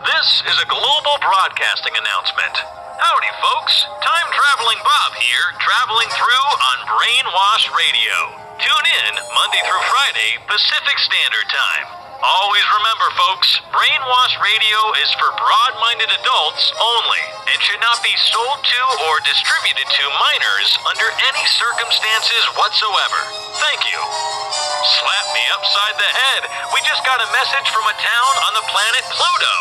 This 0.00 0.40
is 0.48 0.56
a 0.56 0.72
global 0.72 1.20
broadcasting 1.20 1.92
announcement. 1.92 2.56
Howdy, 2.96 3.32
folks. 3.44 3.84
Time 4.00 4.28
traveling 4.32 4.80
Bob 4.80 5.12
here, 5.20 5.46
traveling 5.60 6.08
through 6.16 6.48
on 6.48 6.76
Brainwash 6.88 7.68
Radio. 7.76 8.16
Tune 8.56 8.86
in 8.88 9.12
Monday 9.36 9.60
through 9.68 9.84
Friday, 9.92 10.40
Pacific 10.48 10.96
Standard 10.96 11.44
Time. 11.44 11.86
Always 12.24 12.64
remember, 12.72 13.08
folks, 13.20 13.60
Brainwash 13.68 14.34
Radio 14.40 14.80
is 15.04 15.12
for 15.20 15.28
broad 15.36 15.72
minded 15.76 16.08
adults 16.08 16.72
only 16.72 17.24
and 17.52 17.60
should 17.60 17.84
not 17.84 18.00
be 18.00 18.16
sold 18.32 18.64
to 18.64 18.80
or 19.12 19.20
distributed 19.28 19.84
to 19.92 20.04
minors 20.08 20.70
under 20.88 21.04
any 21.20 21.44
circumstances 21.52 22.42
whatsoever. 22.56 23.20
Thank 23.60 23.84
you. 23.92 24.51
Slap 24.82 25.26
me 25.30 25.44
upside 25.54 25.94
the 25.94 26.10
head. 26.10 26.42
We 26.74 26.82
just 26.82 27.06
got 27.06 27.22
a 27.22 27.28
message 27.30 27.70
from 27.70 27.86
a 27.86 27.94
town 28.02 28.32
on 28.50 28.52
the 28.58 28.66
planet 28.66 29.06
Pluto. 29.14 29.54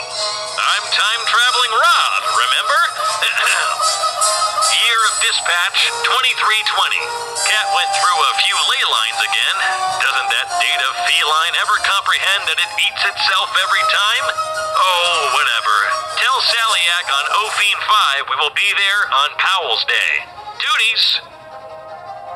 I'm 0.57 0.85
time 0.89 1.21
traveling 1.29 1.73
Rob, 1.77 2.21
remember? 2.41 2.79
Year 4.81 4.99
of 5.05 5.13
dispatch 5.21 5.93
2320. 6.09 7.05
Cat 7.37 7.67
went 7.69 7.91
through 8.01 8.17
a 8.17 8.33
few 8.41 8.57
ley 8.65 8.83
lines 8.89 9.21
again. 9.21 9.57
Doesn't 10.01 10.29
that 10.33 10.47
data 10.57 10.89
feline 11.05 11.53
ever 11.69 11.77
comprehend 11.85 12.41
that 12.49 12.57
it 12.57 12.71
eats 12.81 13.03
itself 13.05 13.49
every 13.61 13.85
time? 13.93 14.25
Oh, 14.73 15.37
whatever. 15.37 15.75
Tell 16.17 16.37
Salliac 16.49 17.05
on 17.13 17.25
Ophine 17.45 17.81
5 18.25 18.25
we 18.25 18.35
will 18.41 18.55
be 18.57 18.69
there 18.73 19.01
on 19.05 19.29
Powell's 19.37 19.85
Day. 19.85 20.25
Duties. 20.57 21.40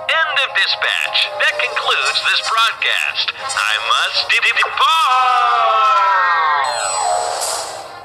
End 0.05 0.35
of 0.45 0.49
dispatch. 0.53 1.17
That 1.41 1.55
concludes 1.57 2.19
this 2.29 2.41
broadcast. 2.45 3.33
I 3.41 3.73
must 3.89 4.29
depart. 4.29 4.45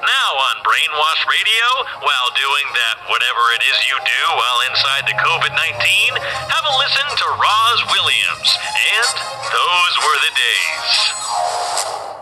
Now 0.01 0.31
on 0.33 0.55
Brainwash 0.65 1.23
Radio, 1.29 1.67
while 2.01 2.31
doing 2.33 2.67
that 2.73 3.05
whatever 3.05 3.43
it 3.53 3.63
is 3.69 3.77
you 3.85 3.97
do 4.01 4.23
while 4.33 4.61
inside 4.73 5.05
the 5.05 5.17
COVID 5.21 5.53
19, 5.53 6.17
have 6.17 6.65
a 6.65 6.75
listen 6.81 7.05
to 7.05 7.27
Roz 7.37 7.81
Williams 7.93 8.51
and 8.97 9.13
Those 9.53 9.95
Were 10.01 10.19
the 10.25 10.33
Days. 10.41 12.20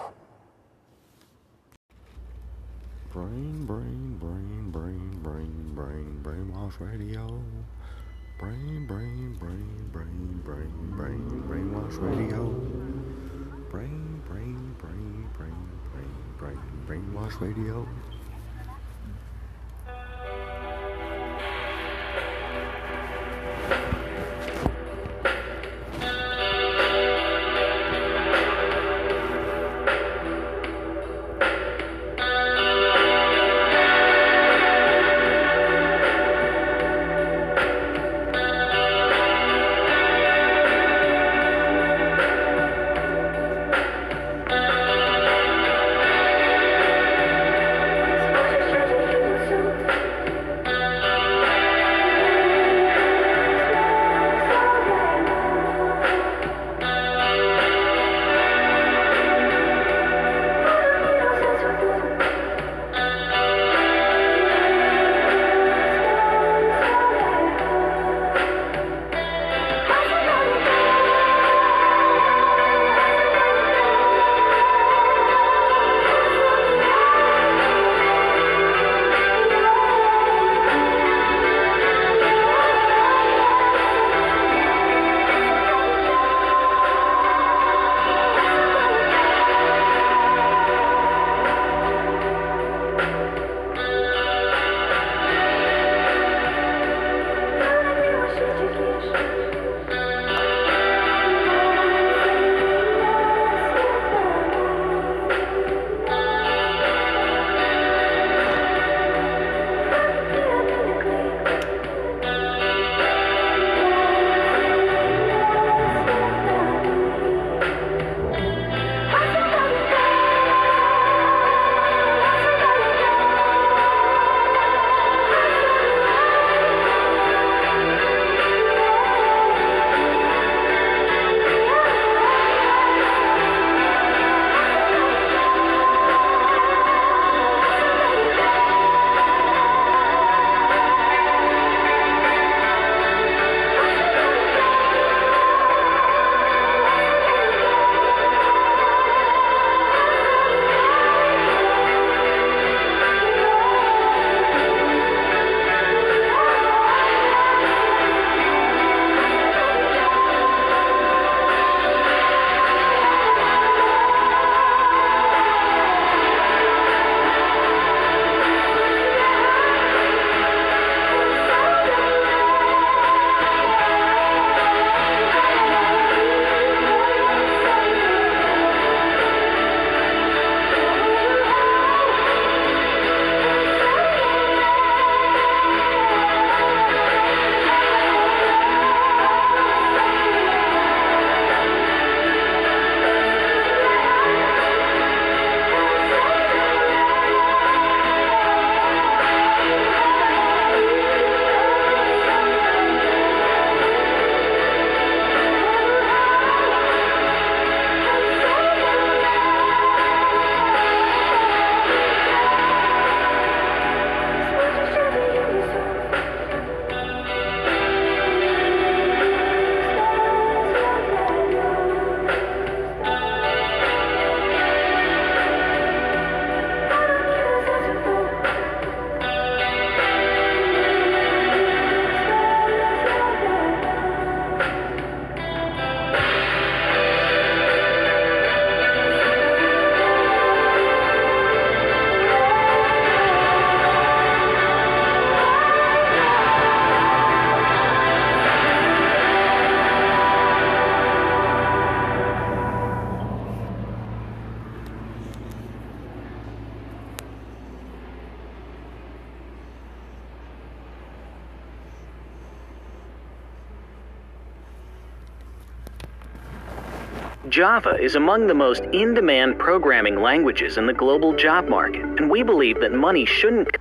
Java 267.48 267.96
is 267.98 268.14
among 268.14 268.46
the 268.46 268.54
most 268.54 268.82
in 268.92 269.14
demand 269.14 269.58
programming 269.58 270.20
languages 270.20 270.76
in 270.76 270.86
the 270.86 270.92
global 270.92 271.32
job 271.34 271.66
market, 271.68 272.02
and 272.02 272.28
we 272.30 272.42
believe 272.42 272.80
that 272.80 272.92
money 272.92 273.24
shouldn't 273.24 273.77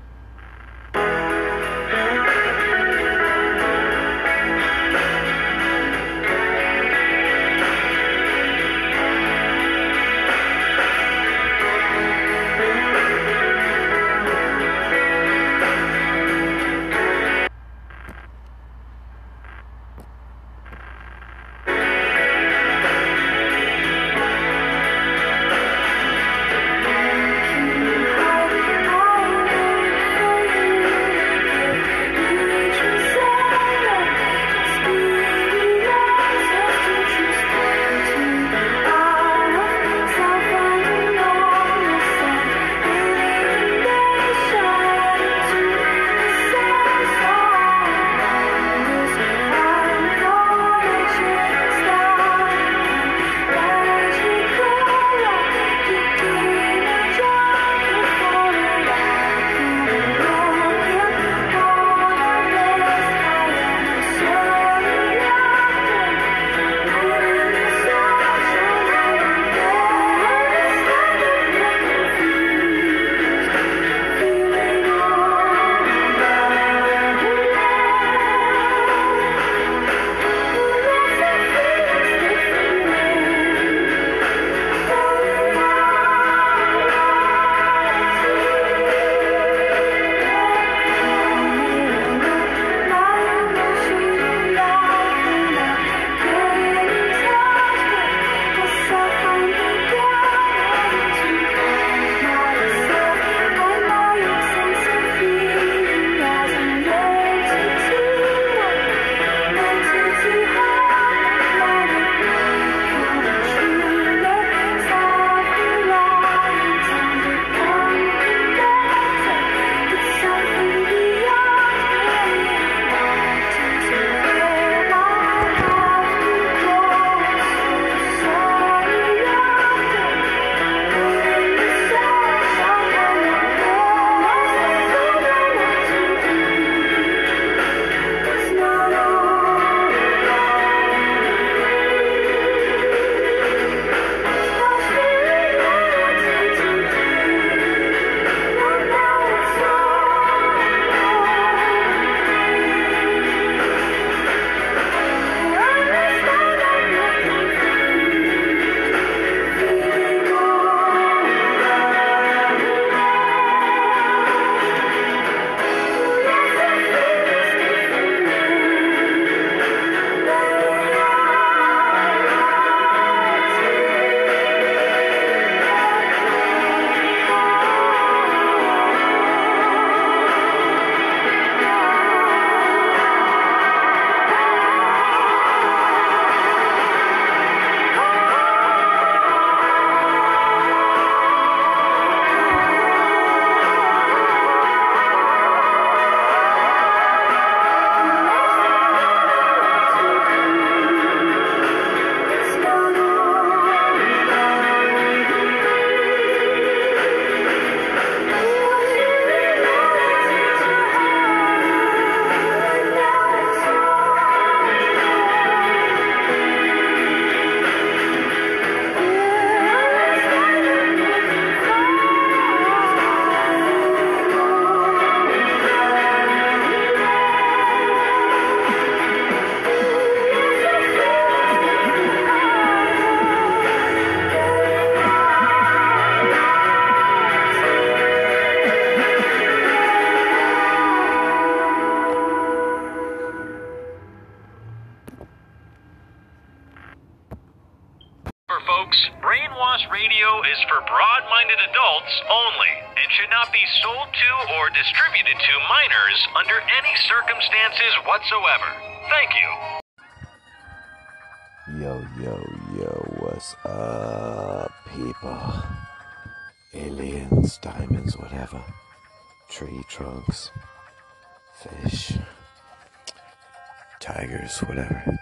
whatever. 274.66 275.20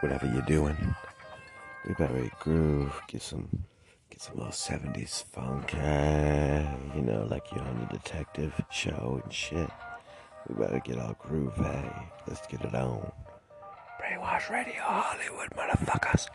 Whatever 0.00 0.26
you're 0.26 0.42
doing. 0.42 0.94
We 1.86 1.94
better 1.94 2.30
groove, 2.40 3.00
get 3.08 3.22
some 3.22 3.64
get 4.10 4.20
some 4.20 4.36
little 4.36 4.52
70s 4.52 5.24
funk, 5.24 5.74
eh, 5.74 6.66
you 6.94 7.02
know, 7.02 7.26
like 7.30 7.44
you're 7.52 7.62
on 7.64 7.80
the 7.80 7.98
detective 7.98 8.52
show 8.70 9.20
and 9.22 9.32
shit. 9.32 9.70
We 10.48 10.54
better 10.54 10.80
get 10.80 10.98
all 10.98 11.14
groovy. 11.14 11.64
Eh? 11.64 12.02
Let's 12.26 12.46
get 12.46 12.62
it 12.62 12.74
on. 12.74 13.12
Brainwash 14.00 14.50
Radio 14.50 14.82
Hollywood, 14.82 15.50
motherfuckers. 15.50 16.28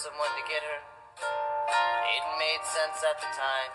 Someone 0.00 0.32
to 0.32 0.44
get 0.48 0.64
her. 0.64 0.80
It 1.20 2.24
made 2.40 2.64
sense 2.64 3.04
at 3.04 3.20
the 3.20 3.28
time, 3.36 3.72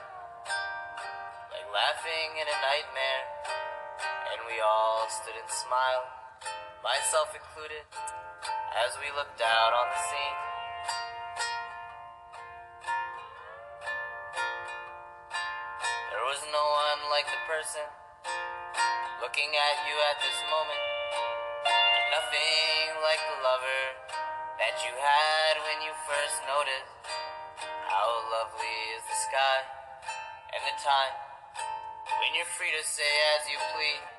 like 1.54 1.70
laughing 1.70 2.42
in 2.42 2.50
a 2.50 2.58
nightmare. 2.66 3.26
And 4.34 4.42
we 4.50 4.58
all 4.58 5.06
stood 5.06 5.38
and 5.38 5.46
smiled, 5.46 6.10
myself 6.82 7.30
included, 7.30 7.86
as 8.74 8.98
we 8.98 9.14
looked 9.14 9.38
out 9.38 9.70
on 9.78 9.86
the 9.86 10.02
scene. 10.02 10.38
There 16.10 16.26
was 16.26 16.42
no 16.50 16.64
one 16.74 17.02
like 17.14 17.30
the 17.30 17.42
person 17.46 17.86
looking 19.22 19.54
at 19.54 19.76
you 19.86 19.94
at 20.10 20.18
this 20.26 20.40
moment. 20.50 20.82
And 21.70 22.06
nothing 22.18 22.98
like 23.06 23.22
the 23.30 23.38
lover 23.46 24.25
that 24.60 24.76
you 24.88 24.94
had 24.96 25.54
when 25.68 25.84
you 25.84 25.92
first 26.08 26.38
noticed 26.48 26.96
how 27.92 28.08
lovely 28.32 28.78
is 28.96 29.04
the 29.04 29.18
sky 29.28 29.60
and 30.56 30.62
the 30.64 30.76
time 30.80 31.16
when 32.24 32.32
you're 32.36 32.48
free 32.56 32.72
to 32.72 32.84
say 32.88 33.12
as 33.36 33.52
you 33.52 33.60
please. 33.76 34.15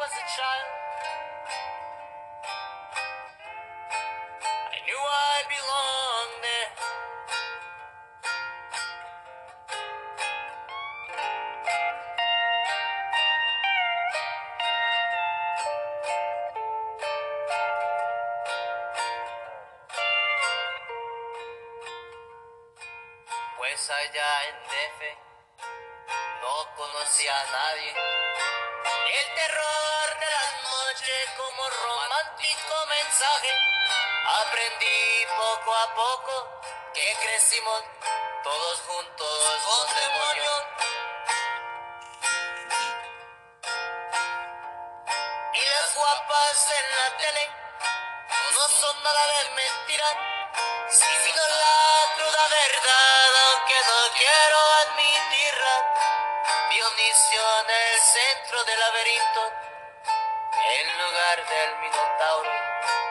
Was 0.00 0.16
a 0.16 0.24
child, 0.32 0.70
I 4.72 4.78
knew 4.86 4.96
I 4.96 5.44
belonged 5.52 6.40
there. 6.40 6.70
Pues 23.58 23.90
allá 23.90 24.32
en 24.48 24.56
DF 24.64 25.00
no 26.40 26.54
conocía 26.74 27.34
a 27.38 27.44
nadie. 27.52 28.19
El 29.12 29.34
terror 29.34 30.20
de 30.20 30.26
la 30.30 30.70
noche 30.70 31.12
como 31.36 31.68
romántico 31.68 32.74
mensaje. 32.86 33.50
Aprendí 34.38 35.26
poco 35.36 35.74
a 35.74 35.94
poco 35.96 36.60
que 36.94 37.16
crecimos 37.20 37.82
todos 38.44 38.80
juntos 38.82 39.58
con 39.66 39.94
demonios. 39.96 40.62
Y 45.54 45.60
las 45.74 45.94
guapas 45.96 46.70
en 46.78 46.86
la 46.94 47.16
tele 47.16 47.50
no 48.54 48.68
son 48.80 49.02
nada 49.02 49.26
de 49.26 49.50
mentira. 49.56 50.08
Si 50.88 51.10
vino 51.24 51.48
la 51.48 52.14
cruda 52.14 52.46
verdad, 52.46 53.30
aunque 53.48 53.74
no 53.74 54.14
quiero 54.14 54.58
admitirla. 54.82 55.59
El 56.98 58.00
centro 58.00 58.64
del 58.64 58.80
laberinto, 58.80 59.52
en 60.66 60.98
lugar 60.98 61.48
del 61.48 61.76
minotauro. 61.78 63.09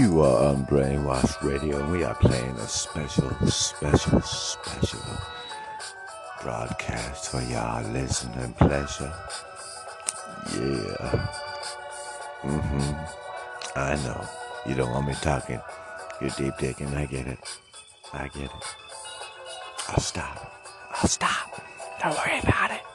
You 0.00 0.22
are 0.22 0.46
on 0.48 0.64
Brainwash 0.64 1.42
Radio, 1.42 1.78
and 1.78 1.92
we 1.92 2.04
are 2.04 2.14
playing 2.14 2.56
a 2.56 2.66
special, 2.66 3.30
special, 3.46 4.22
special 4.22 4.98
broadcast 6.42 7.30
for 7.30 7.42
y'all 7.42 7.86
listening 7.90 8.54
pleasure. 8.54 9.12
Yeah. 10.54 11.28
Mm-hmm. 12.40 13.78
I 13.78 13.96
know. 13.96 14.26
You 14.64 14.74
don't 14.74 14.90
want 14.90 15.06
me 15.06 15.14
talking. 15.20 15.60
You're 16.22 16.30
deep 16.30 16.56
digging. 16.56 16.94
I 16.94 17.04
get 17.04 17.26
it. 17.26 17.38
I 18.14 18.28
get 18.28 18.44
it. 18.44 18.76
I'll 19.90 20.00
stop. 20.00 20.50
I'll 20.92 21.08
stop. 21.10 21.62
Don't 22.02 22.16
worry 22.16 22.38
about 22.38 22.70
it. 22.70 22.89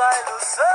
bailo, 0.00 0.40
sei. 0.40 0.69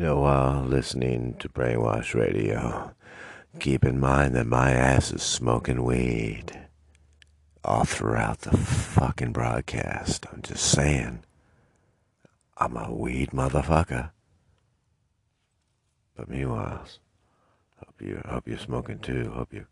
Know, 0.00 0.20
while 0.20 0.64
listening 0.64 1.34
to 1.40 1.48
Brainwash 1.50 2.14
Radio, 2.14 2.94
keep 3.58 3.84
in 3.84 4.00
mind 4.00 4.34
that 4.34 4.46
my 4.46 4.70
ass 4.70 5.12
is 5.12 5.22
smoking 5.22 5.84
weed 5.84 6.58
all 7.62 7.84
throughout 7.84 8.38
the 8.40 8.56
fucking 8.56 9.32
broadcast. 9.32 10.24
I'm 10.32 10.40
just 10.40 10.64
saying. 10.64 11.22
I'm 12.56 12.78
a 12.78 12.90
weed 12.90 13.32
motherfucker. 13.32 14.10
But 16.16 16.30
meanwhile, 16.30 16.86
hope 17.76 18.00
you 18.00 18.22
hope 18.26 18.48
you're 18.48 18.56
smoking 18.56 19.00
too. 19.00 19.30
Hope 19.34 19.52
you're 19.52 19.68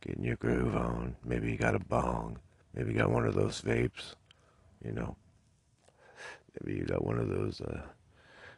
getting 0.00 0.24
your 0.24 0.36
groove 0.36 0.74
on. 0.74 1.16
Maybe 1.22 1.50
you 1.50 1.58
got 1.58 1.74
a 1.74 1.80
bong. 1.80 2.38
Maybe 2.74 2.92
you 2.92 2.98
got 2.98 3.10
one 3.10 3.26
of 3.26 3.34
those 3.34 3.60
vapes. 3.60 4.14
You 4.82 4.92
know. 4.92 5.16
Maybe 6.62 6.78
you 6.78 6.86
got 6.86 7.04
one 7.04 7.18
of 7.18 7.28
those 7.28 7.60
uh, 7.60 7.82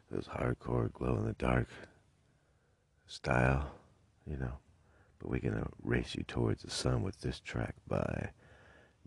those 0.09 0.27
hardcore 0.27 0.91
glow 0.91 1.17
in 1.17 1.25
the 1.25 1.33
dark 1.33 1.67
style. 3.07 3.71
You 4.25 4.37
know. 4.37 4.53
But 5.19 5.29
we're 5.29 5.39
gonna 5.39 5.67
race 5.83 6.15
you 6.15 6.23
towards 6.23 6.63
the 6.63 6.71
sun 6.71 7.03
with 7.03 7.19
this 7.19 7.39
track 7.41 7.75
by 7.87 8.29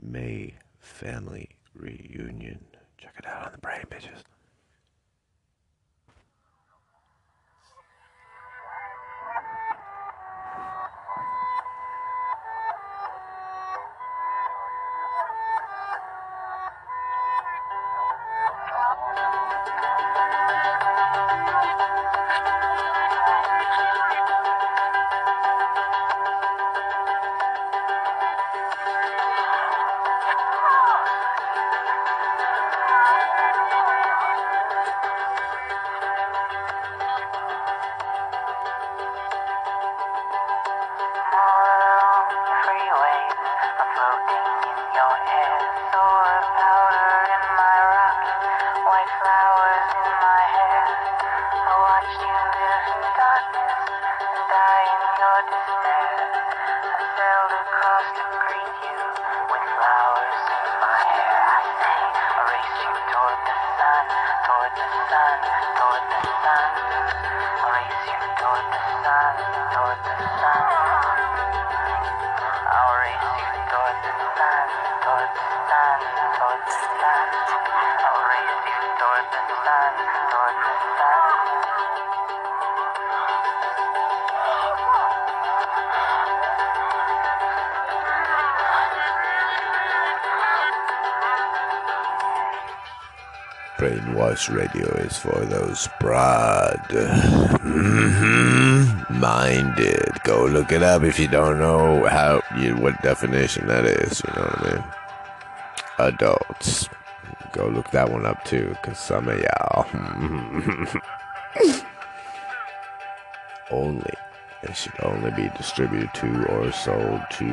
May 0.00 0.54
Family 0.78 1.56
Reunion. 1.74 2.66
Check 2.98 3.14
it 3.18 3.26
out 3.26 3.46
on 3.46 3.52
the 3.52 3.58
brain, 3.58 3.84
bitches. 3.90 4.22
Radio 94.48 94.86
is 94.94 95.18
for 95.18 95.44
those 95.44 95.88
broad 96.00 96.80
mhm, 97.60 99.10
minded. 99.20 100.08
Go 100.24 100.46
look 100.46 100.72
it 100.72 100.82
up 100.82 101.02
if 101.02 101.18
you 101.20 101.28
don't 101.28 101.58
know 101.58 102.06
how 102.06 102.40
you 102.58 102.74
what 102.76 103.02
definition 103.02 103.66
that 103.66 103.84
is. 103.84 104.22
You 104.26 104.32
know 104.34 104.42
what 104.48 104.58
I 104.58 104.74
mean? 104.74 104.84
Adults. 105.98 106.88
Go 107.52 107.68
look 107.68 107.90
that 107.90 108.10
one 108.10 108.24
up 108.24 108.42
too, 108.44 108.74
cause 108.82 108.98
some 108.98 109.28
of 109.28 109.38
y'all 109.38 109.86
only 113.70 114.14
it 114.62 114.74
should 114.74 114.94
only 115.02 115.30
be 115.32 115.50
distributed 115.58 116.14
to 116.14 116.46
or 116.46 116.72
sold 116.72 117.20
to 117.32 117.44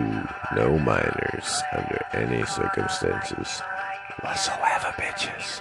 no 0.55 0.77
minors 0.79 1.61
under 1.75 1.99
any 2.13 2.45
circumstances 2.45 3.61
whatsoever, 4.21 4.93
bitches. 4.97 5.59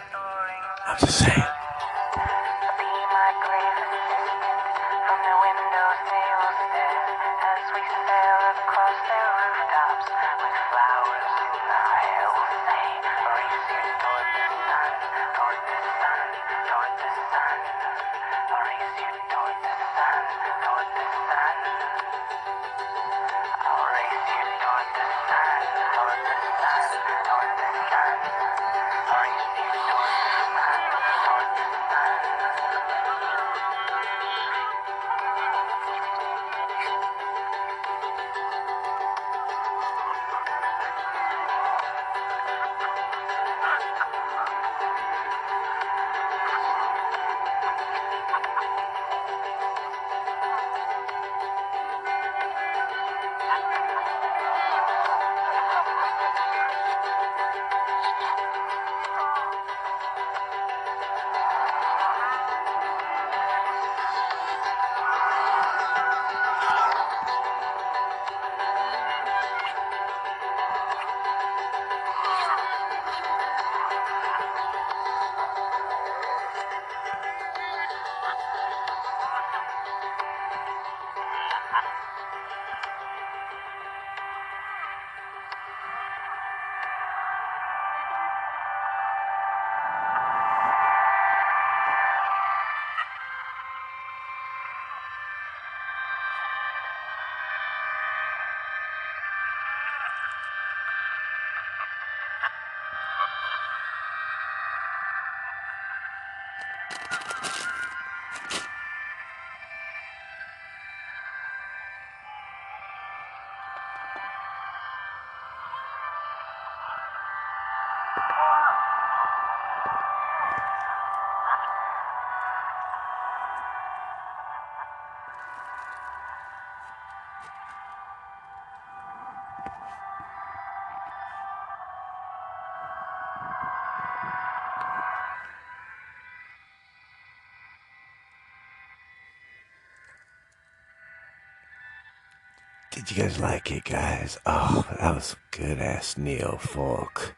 You 143.11 143.17
guys 143.17 143.41
like 143.41 143.73
it, 143.73 143.85
guys? 143.85 144.39
Oh, 144.45 144.87
that 145.01 145.15
was 145.15 145.35
good 145.51 145.79
ass 145.79 146.19
neo 146.19 146.59
folk 146.61 147.35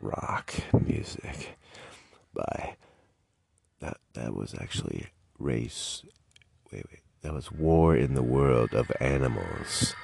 rock 0.00 0.54
music 0.86 1.58
by 2.34 2.76
that 3.80 3.98
that 4.14 4.34
was 4.34 4.54
actually 4.58 5.06
race 5.38 6.02
wait 6.72 6.84
wait 6.90 7.00
that 7.22 7.34
was 7.34 7.52
War 7.52 7.94
in 7.94 8.14
the 8.14 8.22
World 8.22 8.72
of 8.72 8.90
Animals 9.00 9.94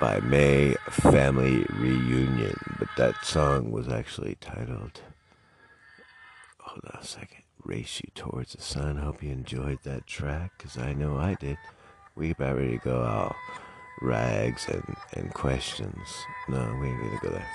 by 0.00 0.18
May 0.20 0.74
Family 0.90 1.64
Reunion, 1.70 2.56
but 2.78 2.88
that 2.96 3.24
song 3.24 3.70
was 3.70 3.88
actually 3.88 4.36
titled 4.40 5.00
Hold 6.58 6.82
on 6.92 7.00
a 7.00 7.04
second. 7.04 7.42
Race 7.64 8.00
You 8.00 8.10
Towards 8.14 8.52
the 8.52 8.62
Sun. 8.62 8.96
Hope 8.98 9.22
you 9.22 9.30
enjoyed 9.30 9.78
that 9.84 10.06
track, 10.06 10.52
because 10.58 10.76
I 10.76 10.92
know 10.92 11.16
I 11.16 11.34
did. 11.34 11.56
We 12.14 12.30
about 12.30 12.56
ready 12.56 12.78
to 12.78 12.84
go 12.84 13.02
out 13.02 13.34
rags 14.00 14.66
and, 14.68 14.96
and 15.14 15.32
questions. 15.34 16.24
No, 16.48 16.76
we 16.80 16.88
ain't 16.88 17.00
gonna 17.00 17.18
go 17.22 17.30
there. 17.30 17.48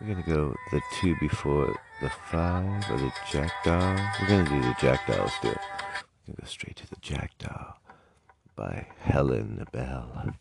We're 0.00 0.08
gonna 0.08 0.26
go 0.26 0.54
the 0.70 0.80
two 1.00 1.16
before 1.20 1.74
the 2.02 2.10
five 2.30 2.90
or 2.90 2.98
the 2.98 3.12
jackdaw. 3.30 3.96
We're 4.20 4.28
gonna 4.28 4.48
do 4.48 4.60
the 4.60 4.76
jackdaw. 4.80 5.24
It. 5.26 5.44
We're 5.44 5.52
gonna 6.26 6.40
go 6.40 6.46
straight 6.46 6.76
to 6.76 6.90
the 6.90 6.96
jackdaw 7.00 7.74
by 8.56 8.86
Helen 8.98 9.66
Bell. 9.72 10.34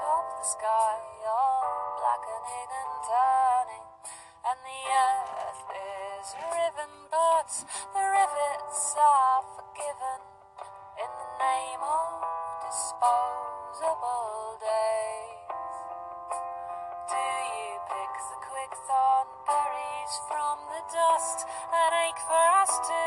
Of 0.00 0.24
the 0.38 0.44
sky? 0.44 0.96
You're 1.22 1.70
blackening 2.00 2.70
and 2.74 2.94
turning, 3.06 3.86
and 4.44 4.58
the 4.64 4.80
earth 4.90 5.62
is 5.70 6.26
riven, 6.40 6.92
but 7.10 7.50
the 7.94 8.02
rivets 8.02 8.96
are 8.98 9.42
forgiven 9.54 10.20
in 10.98 11.10
the 11.14 11.30
name 11.38 11.82
of 11.82 12.08
disposable 12.66 14.58
days. 14.58 15.54
Do 17.10 17.24
you 17.54 17.72
pick 17.86 18.12
the 18.34 18.38
quick 18.50 18.72
thorn 18.88 19.28
berries 19.46 20.14
from 20.26 20.56
the 20.74 20.82
dust 20.90 21.46
and 21.70 21.92
ache 22.08 22.22
for 22.26 22.44
us 22.62 22.72
to 22.88 23.03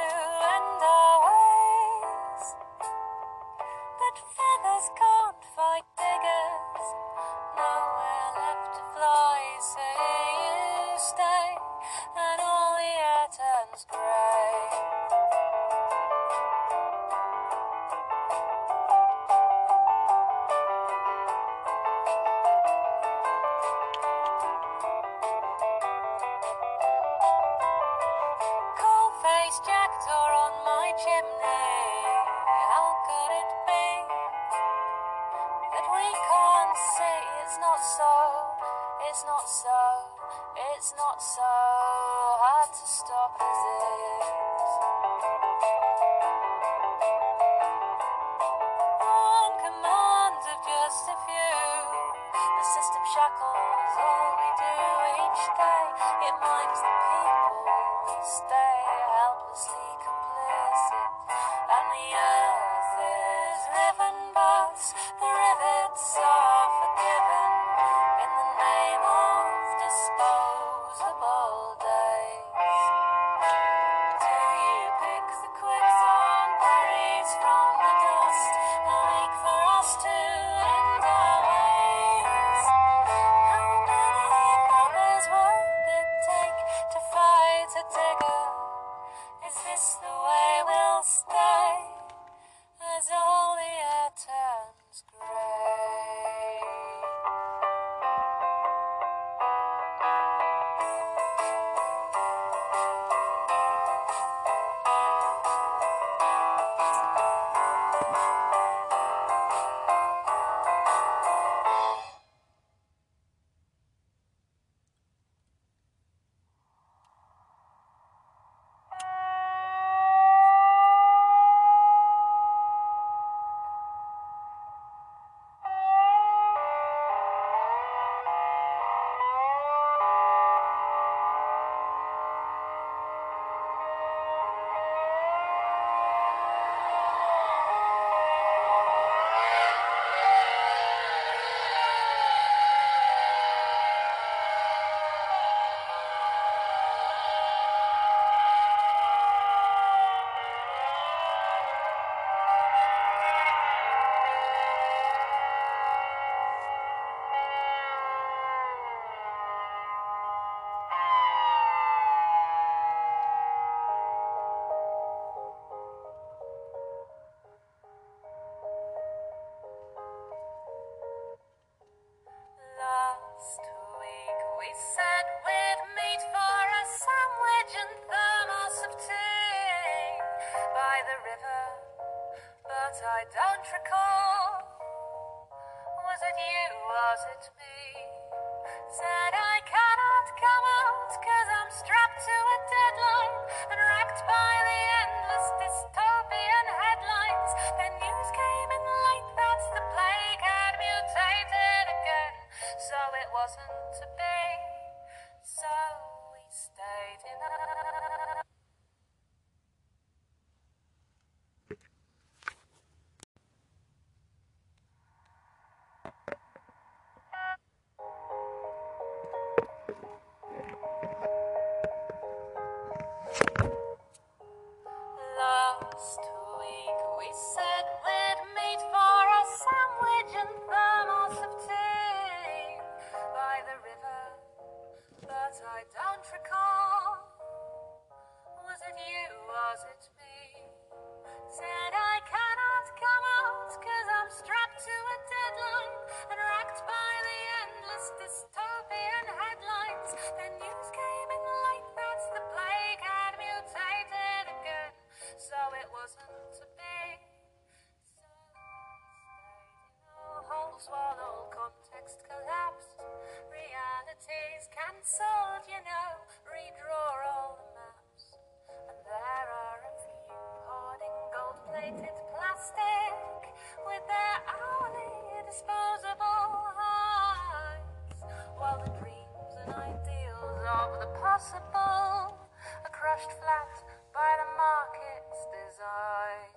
consult, 264.98 265.62
you 265.70 265.78
know, 265.86 266.10
redraw 266.50 267.14
all 267.30 267.54
the 267.62 267.70
maps. 267.78 268.34
And 268.66 268.98
there 269.06 269.46
are 269.46 269.78
a 269.86 269.94
few 270.02 270.42
hoarding 270.66 271.18
gold 271.30 271.58
plated 271.70 272.18
plastic 272.34 273.54
with 273.86 274.02
their 274.10 274.36
hourly 274.50 275.46
disposable 275.46 276.50
hearts. 276.74 278.26
While 278.58 278.82
the 278.82 278.90
dreams 278.98 279.54
and 279.62 279.78
ideals 279.78 280.66
of 280.66 280.90
the 280.98 281.14
possible 281.22 282.34
are 282.82 282.94
crushed 282.94 283.38
flat 283.38 283.78
by 284.18 284.32
the 284.42 284.50
market's 284.58 285.42
design. 285.54 286.57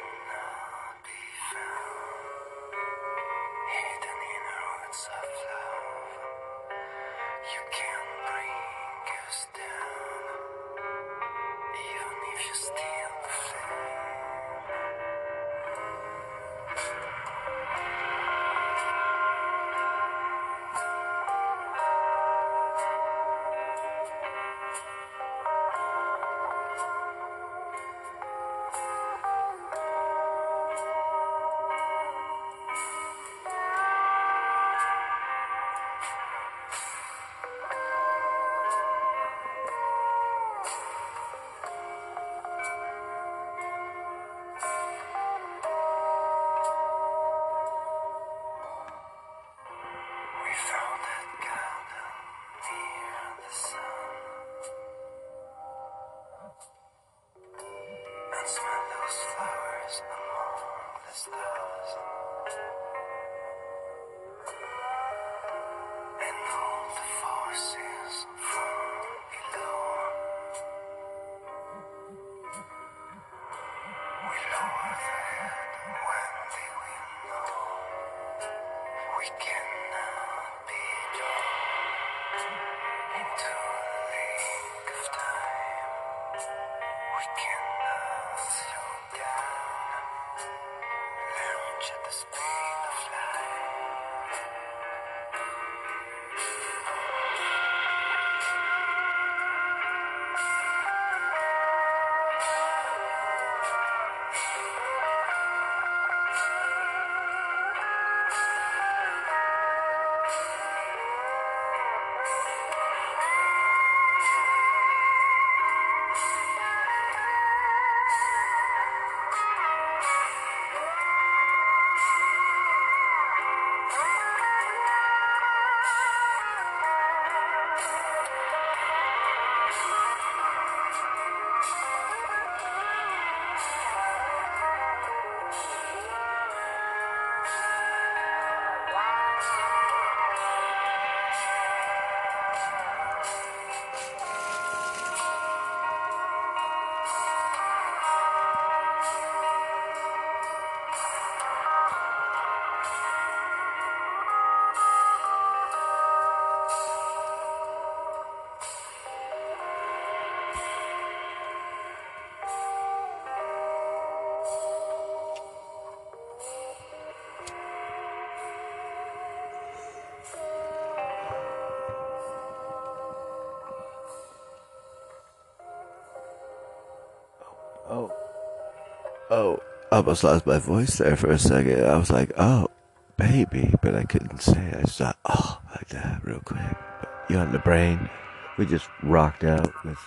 Oh, 179.33 179.61
I 179.93 179.95
almost 179.95 180.25
lost 180.25 180.45
my 180.45 180.59
voice 180.59 180.97
there 180.97 181.15
for 181.15 181.31
a 181.31 181.39
second. 181.39 181.85
I 181.85 181.97
was 181.97 182.11
like, 182.11 182.33
oh, 182.35 182.67
baby, 183.15 183.73
but 183.81 183.95
I 183.95 184.03
couldn't 184.03 184.41
say 184.41 184.59
it. 184.59 184.75
I 184.75 184.81
just 184.81 184.97
thought, 184.97 185.17
oh, 185.23 185.61
like 185.69 185.87
that 185.87 186.21
real 186.25 186.41
quick. 186.43 186.59
But 186.99 187.09
you 187.29 187.37
on 187.37 187.53
the 187.53 187.59
brain. 187.59 188.09
We 188.57 188.65
just 188.65 188.89
rocked 189.01 189.45
out 189.45 189.71
with, 189.85 189.97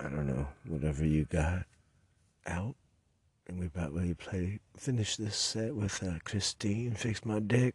I 0.00 0.04
don't 0.04 0.26
know, 0.26 0.48
whatever 0.66 1.04
you 1.04 1.26
got 1.26 1.64
out. 2.46 2.74
And 3.46 3.60
we 3.60 3.66
about 3.66 3.92
ready 3.92 4.08
to 4.08 4.14
play, 4.14 4.60
finish 4.78 5.18
this 5.18 5.36
set 5.36 5.74
with 5.74 6.02
uh, 6.02 6.14
Christine, 6.24 6.92
Fix 6.92 7.22
My 7.26 7.40
Dick. 7.40 7.74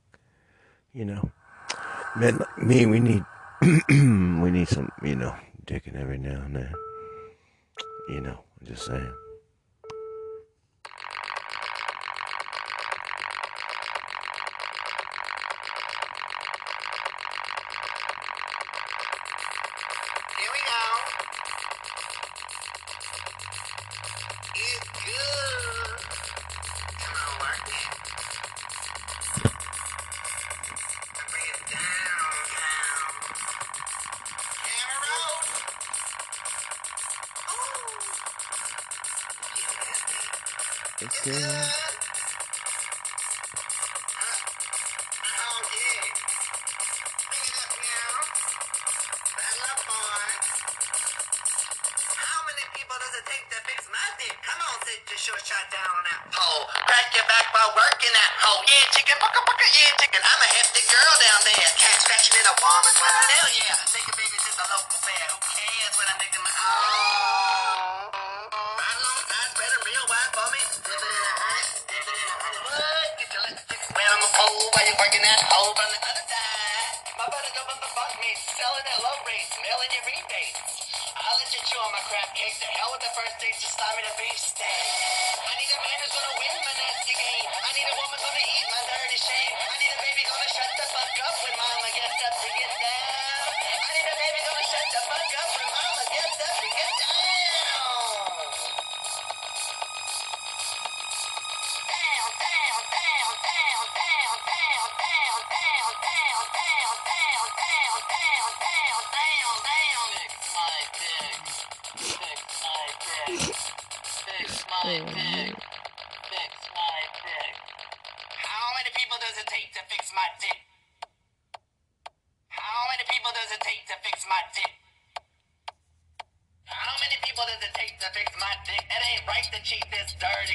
You 0.91 1.05
know, 1.05 1.31
men 2.15 2.39
like 2.39 2.63
me, 2.63 2.87
we 2.87 2.99
need, 2.99 3.23
we 3.61 4.49
need 4.49 4.69
some, 4.69 4.91
you 5.03 5.15
know, 5.15 5.35
dicking 5.67 6.01
every 6.01 6.17
now 6.17 6.41
and 6.45 6.55
then. 6.55 6.73
You 8.09 8.21
know, 8.21 8.43
I'm 8.59 8.65
just 8.65 8.87
saying. 8.87 9.13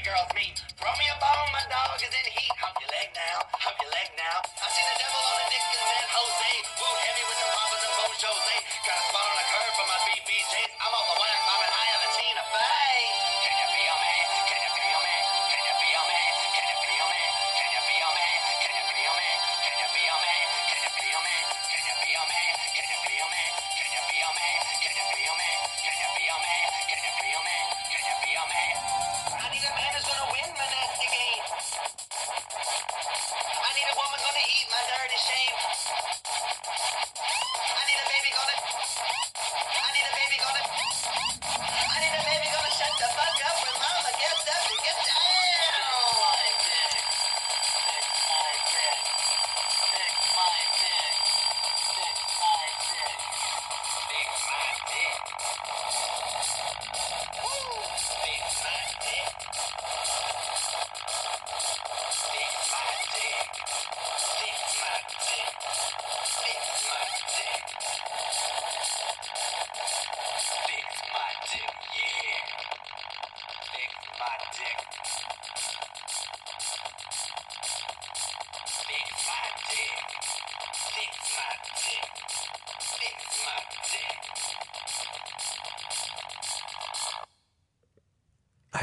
girl 0.07 0.29
meet. 0.37 0.66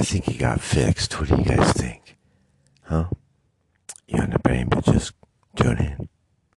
I 0.03 0.05
think 0.05 0.25
he 0.25 0.37
got 0.37 0.59
fixed. 0.59 1.17
What 1.17 1.29
do 1.29 1.37
you 1.37 1.45
guys 1.45 1.71
think? 1.71 2.02